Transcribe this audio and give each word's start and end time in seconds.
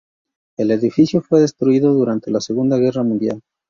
El 0.57 0.71
edificio 0.71 1.21
fue 1.21 1.41
destruido 1.41 1.93
durante 1.93 2.31
la 2.31 2.41
Segunda 2.41 2.75
Guerra 2.77 3.03
Mundial. 3.03 3.43